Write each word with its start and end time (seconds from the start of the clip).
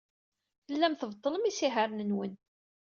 Tellam 0.65 0.93
tbeṭṭlem 0.95 1.43
isihaṛen-nwen. 1.45 2.33